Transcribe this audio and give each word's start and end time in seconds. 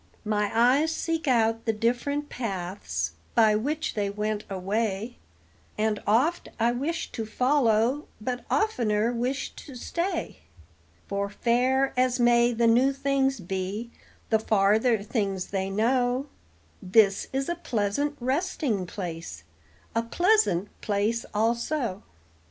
My 0.25 0.49
eyes 0.51 0.91
seek 0.91 1.27
out 1.27 1.65
the 1.65 1.73
different 1.73 2.27
paths 2.27 3.11
by 3.35 3.53
which 3.55 3.93
they 3.93 4.09
went 4.09 4.45
away, 4.49 5.17
And 5.77 6.01
oft 6.07 6.49
I 6.59 6.71
wish 6.71 7.11
to 7.11 7.23
follow, 7.23 8.07
but 8.19 8.43
oftener 8.49 9.11
wish 9.13 9.51
to 9.57 9.75
stay; 9.75 10.39
For 11.07 11.29
fair 11.29 11.93
as 11.95 12.19
may 12.19 12.51
the 12.51 12.65
new 12.65 12.93
things 12.93 13.39
be, 13.39 13.91
the 14.31 14.39
farther 14.39 15.03
things 15.03 15.51
they 15.51 15.69
know, 15.69 16.25
This 16.81 17.27
is 17.31 17.47
a 17.47 17.53
pleasant 17.53 18.17
resting 18.19 18.87
place, 18.87 19.43
a 19.93 20.01
pleasant 20.01 20.67
place 20.81 21.27
also. 21.31 22.01